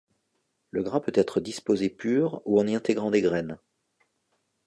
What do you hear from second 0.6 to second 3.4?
Le gras peut-être disposé pur ou en y intégrant des